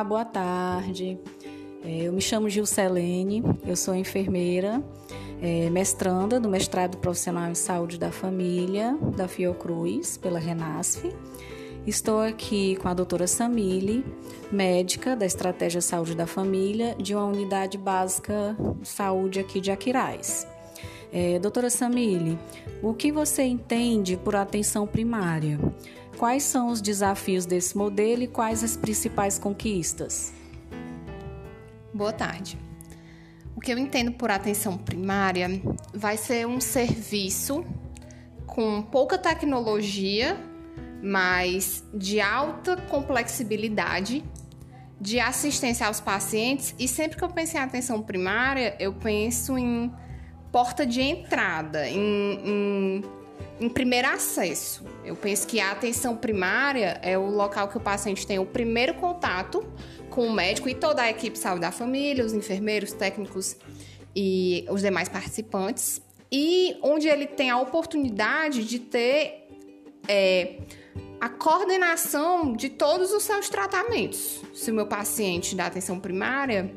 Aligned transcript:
Olá, 0.00 0.08
boa 0.08 0.24
tarde. 0.24 1.18
É, 1.84 2.04
eu 2.04 2.12
me 2.14 2.22
chamo 2.22 2.48
Gilcelene, 2.48 3.42
eu 3.66 3.76
sou 3.76 3.94
enfermeira, 3.94 4.82
é, 5.42 5.68
mestranda 5.68 6.40
do 6.40 6.48
mestrado 6.48 6.96
profissional 6.96 7.50
em 7.50 7.54
saúde 7.54 7.98
da 7.98 8.10
família 8.10 8.96
da 9.14 9.28
Fiocruz, 9.28 10.16
pela 10.16 10.38
Renasf. 10.38 11.04
Estou 11.86 12.22
aqui 12.22 12.76
com 12.76 12.88
a 12.88 12.94
doutora 12.94 13.26
Samile, 13.26 14.02
médica 14.50 15.14
da 15.14 15.26
Estratégia 15.26 15.82
Saúde 15.82 16.14
da 16.14 16.26
Família, 16.26 16.96
de 16.98 17.14
uma 17.14 17.26
unidade 17.26 17.76
básica 17.76 18.56
de 18.80 18.88
saúde 18.88 19.38
aqui 19.38 19.60
de 19.60 19.70
Aquiraz. 19.70 20.48
É, 21.12 21.38
doutora 21.38 21.68
Samile, 21.68 22.38
o 22.82 22.94
que 22.94 23.12
você 23.12 23.42
entende 23.42 24.16
por 24.16 24.34
atenção 24.34 24.86
primária? 24.86 25.58
Quais 26.16 26.42
são 26.42 26.68
os 26.68 26.80
desafios 26.80 27.46
desse 27.46 27.76
modelo 27.76 28.22
e 28.22 28.26
quais 28.28 28.62
as 28.62 28.76
principais 28.76 29.38
conquistas? 29.38 30.32
Boa 31.94 32.12
tarde. 32.12 32.58
O 33.56 33.60
que 33.60 33.72
eu 33.72 33.78
entendo 33.78 34.12
por 34.12 34.30
atenção 34.30 34.78
primária 34.78 35.48
vai 35.92 36.16
ser 36.16 36.46
um 36.46 36.60
serviço 36.60 37.64
com 38.46 38.82
pouca 38.82 39.18
tecnologia, 39.18 40.36
mas 41.02 41.84
de 41.92 42.20
alta 42.20 42.76
complexibilidade 42.76 44.24
de 45.00 45.18
assistência 45.18 45.86
aos 45.86 46.00
pacientes. 46.00 46.74
E 46.78 46.86
sempre 46.86 47.16
que 47.16 47.24
eu 47.24 47.30
penso 47.30 47.56
em 47.56 47.60
atenção 47.60 48.02
primária, 48.02 48.76
eu 48.78 48.92
penso 48.92 49.56
em 49.56 49.92
porta 50.52 50.84
de 50.84 51.00
entrada, 51.00 51.88
em, 51.88 51.98
em 52.44 53.04
em 53.60 53.68
primeiro 53.68 54.08
acesso. 54.08 54.84
Eu 55.04 55.14
penso 55.16 55.46
que 55.46 55.60
a 55.60 55.70
atenção 55.72 56.16
primária 56.16 56.98
é 57.02 57.16
o 57.18 57.26
local 57.26 57.68
que 57.68 57.76
o 57.76 57.80
paciente 57.80 58.26
tem 58.26 58.38
o 58.38 58.46
primeiro 58.46 58.94
contato 58.94 59.64
com 60.08 60.26
o 60.26 60.32
médico 60.32 60.68
e 60.68 60.74
toda 60.74 61.02
a 61.02 61.10
equipe 61.10 61.32
de 61.32 61.38
saúde 61.38 61.60
da 61.60 61.70
família, 61.70 62.24
os 62.24 62.32
enfermeiros, 62.32 62.92
técnicos 62.92 63.56
e 64.14 64.66
os 64.68 64.80
demais 64.80 65.08
participantes, 65.08 66.02
e 66.32 66.76
onde 66.82 67.08
ele 67.08 67.26
tem 67.26 67.50
a 67.50 67.58
oportunidade 67.60 68.64
de 68.64 68.78
ter 68.78 69.48
é, 70.08 70.56
a 71.20 71.28
coordenação 71.28 72.52
de 72.54 72.70
todos 72.70 73.12
os 73.12 73.22
seus 73.22 73.48
tratamentos. 73.48 74.40
Se 74.54 74.70
o 74.70 74.74
meu 74.74 74.86
paciente 74.86 75.54
da 75.54 75.66
atenção 75.66 76.00
primária 76.00 76.74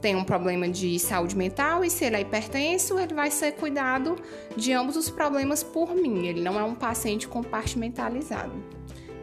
tem 0.00 0.14
um 0.14 0.24
problema 0.24 0.68
de 0.68 0.98
saúde 0.98 1.36
mental 1.36 1.84
e 1.84 1.90
se 1.90 2.04
ele 2.04 2.16
é 2.16 2.20
hipertenso, 2.20 2.98
ele 2.98 3.14
vai 3.14 3.30
ser 3.30 3.52
cuidado 3.52 4.16
de 4.56 4.72
ambos 4.72 4.96
os 4.96 5.10
problemas 5.10 5.62
por 5.62 5.94
mim. 5.94 6.26
Ele 6.26 6.40
não 6.40 6.58
é 6.58 6.64
um 6.64 6.74
paciente 6.74 7.26
compartimentalizado. 7.26 8.52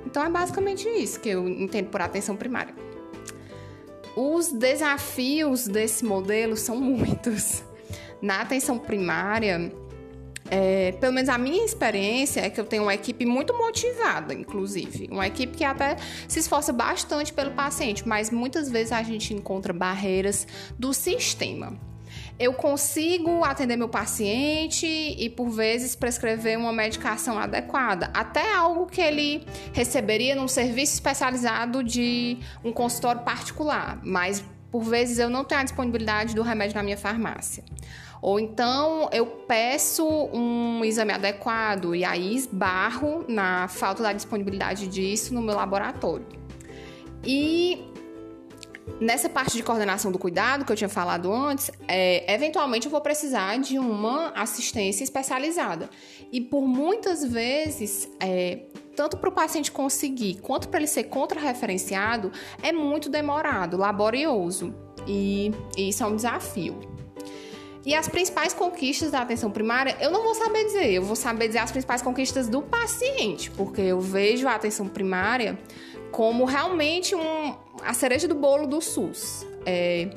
Então 0.05 0.23
é 0.23 0.29
basicamente 0.29 0.87
isso 0.87 1.19
que 1.19 1.29
eu 1.29 1.47
entendo 1.47 1.89
por 1.89 2.01
atenção 2.01 2.35
primária. 2.35 2.73
Os 4.15 4.51
desafios 4.51 5.67
desse 5.67 6.05
modelo 6.05 6.55
são 6.55 6.79
muitos. 6.79 7.63
Na 8.21 8.41
atenção 8.41 8.77
primária, 8.77 9.71
é, 10.55 10.91
pelo 10.91 11.11
menos 11.13 11.29
a 11.29 11.37
minha 11.39 11.65
experiência 11.65 12.41
é 12.41 12.47
que 12.47 12.61
eu 12.61 12.65
tenho 12.65 12.83
uma 12.83 12.93
equipe 12.93 13.25
muito 13.25 13.57
motivada, 13.57 14.35
inclusive. 14.35 15.07
Uma 15.11 15.25
equipe 15.25 15.57
que 15.57 15.63
até 15.63 15.97
se 16.27 16.39
esforça 16.39 16.71
bastante 16.71 17.33
pelo 17.33 17.49
paciente, 17.51 18.07
mas 18.07 18.29
muitas 18.29 18.69
vezes 18.69 18.91
a 18.91 19.01
gente 19.01 19.33
encontra 19.33 19.73
barreiras 19.73 20.45
do 20.77 20.93
sistema. 20.93 21.75
Eu 22.37 22.53
consigo 22.53 23.43
atender 23.43 23.75
meu 23.75 23.89
paciente 23.89 24.85
e, 24.85 25.27
por 25.27 25.49
vezes, 25.49 25.95
prescrever 25.95 26.55
uma 26.55 26.71
medicação 26.71 27.39
adequada, 27.39 28.11
até 28.13 28.53
algo 28.53 28.85
que 28.85 29.01
ele 29.01 29.43
receberia 29.73 30.35
num 30.35 30.47
serviço 30.47 30.93
especializado 30.93 31.83
de 31.83 32.37
um 32.63 32.71
consultório 32.71 33.21
particular, 33.21 33.99
mas 34.03 34.43
por 34.71 34.83
vezes 34.83 35.17
eu 35.17 35.31
não 35.31 35.43
tenho 35.43 35.61
a 35.61 35.63
disponibilidade 35.63 36.35
do 36.35 36.43
remédio 36.43 36.75
na 36.75 36.83
minha 36.83 36.97
farmácia. 36.97 37.63
Ou 38.23 38.39
então 38.39 39.09
eu 39.11 39.25
peço 39.25 40.07
um 40.07 40.85
exame 40.85 41.11
adequado 41.11 41.93
e 41.93 42.05
aí 42.05 42.33
esbarro 42.33 43.25
na 43.27 43.67
falta 43.67 44.01
da 44.01 44.13
disponibilidade 44.13 44.87
disso 44.87 45.33
no 45.33 45.41
meu 45.41 45.53
laboratório. 45.53 46.25
E 47.25 47.85
nessa 49.01 49.27
parte 49.27 49.57
de 49.57 49.61
coordenação 49.61 50.09
do 50.09 50.17
cuidado 50.17 50.63
que 50.63 50.71
eu 50.71 50.75
tinha 50.77 50.87
falado 50.87 51.33
antes, 51.33 51.69
é, 51.85 52.33
eventualmente 52.33 52.85
eu 52.85 52.91
vou 52.91 53.01
precisar 53.01 53.57
de 53.57 53.77
uma 53.77 54.29
assistência 54.29 55.03
especializada. 55.03 55.89
E 56.31 56.39
por 56.39 56.65
muitas 56.65 57.25
vezes, 57.25 58.07
é, 58.21 58.67
tanto 58.95 59.17
para 59.17 59.27
o 59.27 59.33
paciente 59.33 59.69
conseguir 59.69 60.35
quanto 60.35 60.69
para 60.69 60.79
ele 60.79 60.87
ser 60.87 61.03
contrarreferenciado, 61.03 62.31
é 62.61 62.71
muito 62.71 63.09
demorado, 63.09 63.75
laborioso. 63.75 64.73
E, 65.05 65.51
e 65.75 65.89
isso 65.89 66.05
é 66.05 66.07
um 66.07 66.15
desafio. 66.15 67.02
E 67.85 67.93
as 67.93 68.07
principais 68.07 68.53
conquistas 68.53 69.11
da 69.11 69.19
atenção 69.19 69.51
primária, 69.51 69.97
eu 69.99 70.09
não 70.09 70.23
vou 70.23 70.33
saber 70.33 70.63
dizer, 70.65 70.91
eu 70.91 71.03
vou 71.03 71.15
saber 71.15 71.47
dizer 71.47 71.59
as 71.59 71.71
principais 71.71 72.01
conquistas 72.01 72.47
do 72.47 72.61
paciente, 72.61 73.51
porque 73.51 73.81
eu 73.81 73.99
vejo 73.99 74.47
a 74.47 74.55
atenção 74.55 74.87
primária 74.87 75.57
como 76.11 76.45
realmente 76.45 77.13
um, 77.13 77.55
a 77.83 77.93
cereja 77.93 78.27
do 78.27 78.35
bolo 78.35 78.67
do 78.67 78.79
SUS. 78.79 79.45
É, 79.65 80.09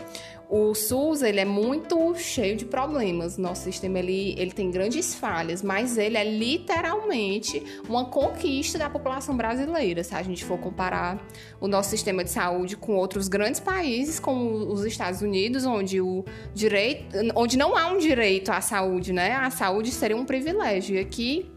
o 0.49 0.75
SUS 0.75 1.23
ele 1.23 1.41
é 1.41 1.45
muito 1.45 2.15
cheio 2.15 2.57
de 2.57 2.65
problemas. 2.65 3.37
Nosso 3.37 3.63
sistema 3.63 3.99
ele, 3.99 4.35
ele 4.39 4.53
tem 4.53 4.71
grandes 4.71 5.15
falhas, 5.15 5.63
mas 5.63 5.99
ele 5.99 6.17
é 6.17 6.25
literalmente 6.25 7.63
uma 7.89 8.05
conquista 8.05 8.79
da 8.79 8.89
população 8.89 9.37
brasileira. 9.37 10.05
Se 10.05 10.15
a 10.15 10.23
gente 10.23 10.45
for 10.45 10.59
comparar 10.59 11.27
o 11.61 11.67
nosso 11.67 11.91
sistema 11.91 12.23
de 12.23 12.31
saúde 12.31 12.77
com 12.77 12.97
outros 12.97 13.29
grandes 13.29 13.61
países, 13.61 14.21
como 14.21 14.73
os 14.73 14.85
Estados 14.85 15.21
Unidos, 15.21 15.65
onde 15.65 16.01
o 16.01 16.25
direito, 16.55 17.17
onde 17.35 17.57
não 17.57 17.77
há 17.77 17.89
um 17.89 17.99
direito 17.99 18.51
à 18.53 18.61
saúde, 18.61 19.13
né? 19.13 19.33
A 19.33 19.51
saúde 19.51 19.91
seria 19.91 20.17
um 20.17 20.25
privilégio. 20.25 20.97
E 20.97 20.99
aqui 20.99 21.56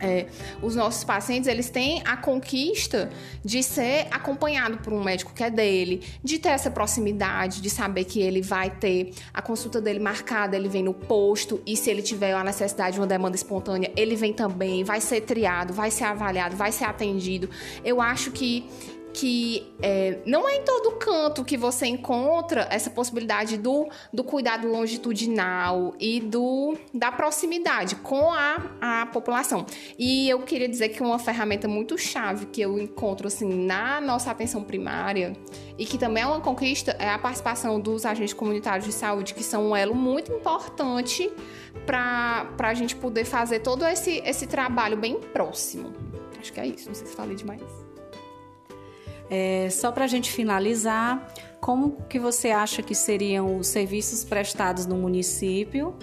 é, 0.00 0.26
os 0.62 0.74
nossos 0.74 1.04
pacientes 1.04 1.48
eles 1.48 1.70
têm 1.70 2.02
a 2.04 2.16
conquista 2.16 3.10
de 3.44 3.62
ser 3.62 4.06
acompanhado 4.10 4.78
por 4.78 4.92
um 4.92 5.02
médico 5.02 5.32
que 5.34 5.42
é 5.42 5.50
dele, 5.50 6.02
de 6.22 6.38
ter 6.38 6.50
essa 6.50 6.70
proximidade, 6.70 7.60
de 7.60 7.70
saber 7.70 8.04
que 8.04 8.20
ele 8.20 8.40
vai 8.40 8.70
ter 8.70 9.12
a 9.32 9.42
consulta 9.42 9.80
dele 9.80 9.98
marcada, 9.98 10.56
ele 10.56 10.68
vem 10.68 10.82
no 10.82 10.94
posto 10.94 11.60
e 11.66 11.76
se 11.76 11.90
ele 11.90 12.02
tiver 12.02 12.32
a 12.34 12.44
necessidade 12.44 12.94
de 12.94 13.00
uma 13.00 13.06
demanda 13.06 13.36
espontânea, 13.36 13.90
ele 13.96 14.14
vem 14.14 14.32
também, 14.32 14.84
vai 14.84 15.00
ser 15.00 15.22
triado, 15.22 15.72
vai 15.72 15.90
ser 15.90 16.04
avaliado, 16.04 16.56
vai 16.56 16.72
ser 16.72 16.84
atendido. 16.84 17.48
Eu 17.84 18.00
acho 18.00 18.30
que 18.30 18.68
que 19.12 19.72
é, 19.80 20.18
não 20.26 20.48
é 20.48 20.56
em 20.56 20.62
todo 20.62 20.92
canto 20.92 21.44
que 21.44 21.56
você 21.56 21.86
encontra 21.86 22.66
essa 22.70 22.90
possibilidade 22.90 23.56
do, 23.56 23.88
do 24.12 24.22
cuidado 24.22 24.68
longitudinal 24.68 25.94
e 25.98 26.20
do, 26.20 26.76
da 26.92 27.10
proximidade 27.10 27.96
com 27.96 28.32
a, 28.32 28.70
a 28.80 29.06
população. 29.06 29.64
E 29.98 30.28
eu 30.28 30.40
queria 30.40 30.68
dizer 30.68 30.90
que 30.90 31.02
uma 31.02 31.18
ferramenta 31.18 31.66
muito 31.66 31.96
chave 31.96 32.46
que 32.46 32.60
eu 32.60 32.78
encontro 32.78 33.26
assim, 33.26 33.48
na 33.66 34.00
nossa 34.00 34.30
atenção 34.30 34.62
primária 34.62 35.32
e 35.78 35.84
que 35.84 35.96
também 35.96 36.22
é 36.22 36.26
uma 36.26 36.40
conquista 36.40 36.96
é 36.98 37.10
a 37.10 37.18
participação 37.18 37.80
dos 37.80 38.04
agentes 38.04 38.34
comunitários 38.34 38.86
de 38.86 38.92
saúde, 38.92 39.34
que 39.34 39.42
são 39.42 39.70
um 39.70 39.76
elo 39.76 39.94
muito 39.94 40.32
importante 40.32 41.30
para 41.86 42.48
a 42.58 42.74
gente 42.74 42.96
poder 42.96 43.24
fazer 43.24 43.60
todo 43.60 43.86
esse, 43.86 44.22
esse 44.24 44.46
trabalho 44.46 44.96
bem 44.96 45.18
próximo. 45.18 45.92
Acho 46.38 46.52
que 46.52 46.60
é 46.60 46.66
isso, 46.66 46.88
não 46.88 46.94
sei 46.94 47.06
se 47.06 47.16
falei 47.16 47.36
demais. 47.36 47.87
É, 49.30 49.68
só 49.70 49.92
para 49.92 50.04
a 50.04 50.08
gente 50.08 50.30
finalizar, 50.30 51.26
como 51.60 52.02
que 52.08 52.18
você 52.18 52.50
acha 52.50 52.82
que 52.82 52.94
seriam 52.94 53.58
os 53.58 53.66
serviços 53.66 54.24
prestados 54.24 54.86
no 54.86 54.96
município 54.96 55.94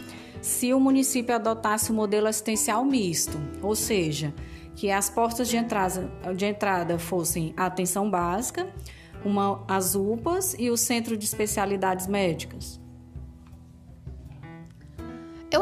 se 0.41 0.71
o 0.75 0.79
município 0.79 1.33
adotasse 1.33 1.89
o 1.89 1.93
um 1.93 1.95
modelo 1.95 2.27
assistencial 2.27 2.85
misto, 2.85 3.39
ou 3.63 3.75
seja, 3.75 4.31
que 4.75 4.91
as 4.91 5.09
portas 5.09 5.47
de 5.47 5.57
entrada, 5.57 6.11
de 6.35 6.45
entrada 6.45 6.99
fossem 6.99 7.51
a 7.57 7.65
atenção 7.65 8.07
básica, 8.11 8.67
uma, 9.23 9.65
as 9.67 9.95
UPAs 9.95 10.55
e 10.59 10.69
o 10.69 10.77
centro 10.77 11.17
de 11.17 11.25
especialidades 11.25 12.05
médicas? 12.05 12.79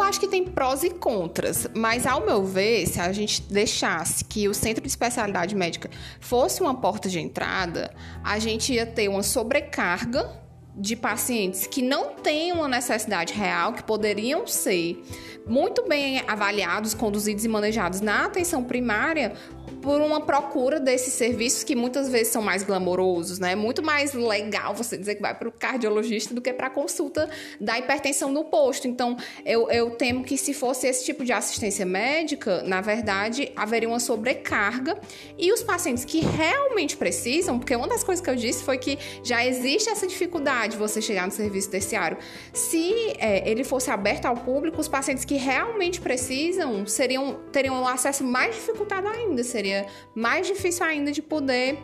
Acho 0.03 0.19
que 0.19 0.27
tem 0.27 0.44
prós 0.44 0.83
e 0.83 0.89
contras, 0.89 1.67
mas 1.73 2.05
ao 2.05 2.25
meu 2.25 2.44
ver, 2.44 2.85
se 2.85 3.00
a 3.00 3.11
gente 3.11 3.41
deixasse 3.41 4.23
que 4.23 4.47
o 4.47 4.53
centro 4.53 4.83
de 4.83 4.88
especialidade 4.88 5.55
médica 5.55 5.89
fosse 6.19 6.61
uma 6.61 6.75
porta 6.75 7.09
de 7.09 7.19
entrada, 7.19 7.91
a 8.23 8.38
gente 8.38 8.73
ia 8.73 8.85
ter 8.85 9.07
uma 9.07 9.23
sobrecarga 9.23 10.42
de 10.75 10.95
pacientes 10.95 11.67
que 11.67 11.81
não 11.81 12.15
têm 12.15 12.51
uma 12.51 12.67
necessidade 12.67 13.33
real, 13.33 13.73
que 13.73 13.83
poderiam 13.83 14.47
ser 14.47 15.03
muito 15.45 15.87
bem 15.87 16.23
avaliados, 16.27 16.93
conduzidos 16.93 17.43
e 17.45 17.47
manejados 17.47 18.01
na 18.01 18.25
atenção 18.25 18.63
primária, 18.63 19.33
por 19.81 19.99
uma 19.99 20.21
procura 20.21 20.79
desses 20.79 21.13
serviços 21.13 21.63
que 21.63 21.75
muitas 21.75 22.07
vezes 22.07 22.29
são 22.29 22.41
mais 22.41 22.63
glamourosos, 22.63 23.37
né? 23.37 23.53
Muito 23.53 23.83
mais 23.83 24.13
legal 24.13 24.73
você 24.73 24.97
dizer 24.97 25.15
que 25.15 25.21
vai 25.21 25.35
para 25.35 25.47
o 25.47 25.51
cardiologista 25.51 26.33
do 26.33 26.41
que 26.41 26.53
para 26.53 26.67
a 26.67 26.69
consulta 26.69 27.29
da 27.59 27.77
hipertensão 27.77 28.31
no 28.31 28.45
posto. 28.45 28.87
Então, 28.87 29.17
eu, 29.45 29.69
eu 29.69 29.91
temo 29.91 30.23
que 30.23 30.37
se 30.37 30.53
fosse 30.53 30.87
esse 30.87 31.03
tipo 31.03 31.25
de 31.25 31.33
assistência 31.33 31.85
médica, 31.85 32.63
na 32.63 32.79
verdade, 32.79 33.51
haveria 33.57 33.89
uma 33.89 33.99
sobrecarga 33.99 34.97
e 35.37 35.51
os 35.51 35.61
pacientes 35.61 36.05
que 36.05 36.21
realmente 36.21 36.95
precisam, 36.95 37.59
porque 37.59 37.75
uma 37.75 37.87
das 37.87 38.05
coisas 38.05 38.23
que 38.23 38.29
eu 38.29 38.35
disse 38.37 38.63
foi 38.63 38.77
que 38.77 38.97
já 39.21 39.45
existe 39.45 39.89
essa 39.89 40.07
dificuldade 40.07 40.62
de 40.68 40.77
você 40.77 41.01
chegar 41.01 41.25
no 41.25 41.31
serviço 41.31 41.69
terciário. 41.69 42.18
Se 42.51 43.13
é, 43.18 43.50
ele 43.50 43.63
fosse 43.63 43.89
aberto 43.89 44.25
ao 44.25 44.36
público, 44.36 44.80
os 44.80 44.88
pacientes 44.88 45.25
que 45.25 45.36
realmente 45.36 46.01
precisam 46.01 46.86
seriam, 46.86 47.39
teriam 47.51 47.81
um 47.81 47.88
acesso 47.88 48.24
mais 48.24 48.56
dificultado 48.56 49.07
ainda, 49.07 49.44
seria 49.44 49.86
mais 50.15 50.48
difícil 50.48 50.86
ainda 50.86 51.12
de 51.12 51.21
poder 51.21 51.77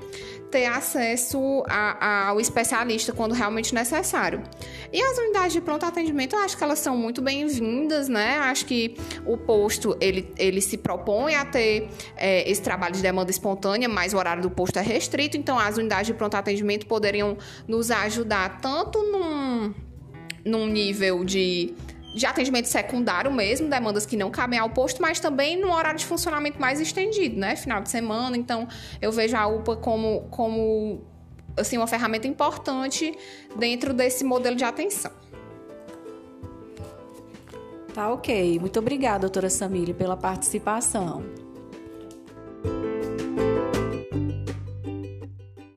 ter 0.49 0.65
acesso 0.65 1.63
a, 1.67 2.05
a, 2.05 2.27
ao 2.29 2.39
especialista 2.39 3.13
quando 3.13 3.33
realmente 3.33 3.73
necessário. 3.73 4.41
E 4.91 5.01
as 5.01 5.17
unidades 5.17 5.53
de 5.53 5.61
pronto 5.61 5.85
atendimento, 5.85 6.35
eu 6.35 6.39
acho 6.39 6.57
que 6.57 6.63
elas 6.63 6.79
são 6.79 6.97
muito 6.97 7.21
bem-vindas, 7.21 8.09
né? 8.09 8.37
Acho 8.39 8.65
que 8.65 8.97
o 9.25 9.37
posto 9.37 9.95
ele, 10.01 10.33
ele 10.37 10.61
se 10.61 10.77
propõe 10.77 11.35
a 11.35 11.45
ter 11.45 11.89
é, 12.17 12.49
esse 12.49 12.61
trabalho 12.61 12.95
de 12.95 13.01
demanda 13.01 13.29
espontânea, 13.29 13.87
mas 13.87 14.13
o 14.13 14.17
horário 14.17 14.41
do 14.41 14.49
posto 14.49 14.77
é 14.77 14.81
restrito, 14.81 15.37
então 15.37 15.59
as 15.59 15.77
unidades 15.77 16.07
de 16.07 16.13
pronto 16.13 16.35
atendimento 16.35 16.87
poderiam 16.87 17.37
nos 17.67 17.91
ajudar 17.91 18.59
tanto 18.61 19.03
num, 19.03 19.73
num 20.43 20.65
nível 20.65 21.23
de 21.23 21.75
de 22.13 22.25
atendimento 22.25 22.67
secundário 22.67 23.31
mesmo, 23.31 23.69
demandas 23.69 24.05
que 24.05 24.17
não 24.17 24.31
cabem 24.31 24.57
ao 24.57 24.69
posto, 24.69 25.01
mas 25.01 25.19
também 25.19 25.59
no 25.59 25.71
horário 25.71 25.99
de 25.99 26.05
funcionamento 26.05 26.59
mais 26.59 26.81
estendido, 26.81 27.39
né? 27.39 27.55
Final 27.55 27.81
de 27.81 27.89
semana. 27.89 28.35
Então, 28.35 28.67
eu 29.01 29.11
vejo 29.11 29.37
a 29.37 29.45
UPA 29.45 29.75
como, 29.77 30.21
como 30.31 31.05
assim, 31.59 31.77
uma 31.77 31.87
ferramenta 31.87 32.27
importante 32.27 33.17
dentro 33.55 33.93
desse 33.93 34.23
modelo 34.23 34.55
de 34.55 34.63
atenção. 34.63 35.11
Tá 37.93 38.11
ok. 38.11 38.59
Muito 38.59 38.79
obrigada, 38.79 39.19
doutora 39.19 39.49
Samília, 39.49 39.93
pela 39.93 40.15
participação. 40.15 41.23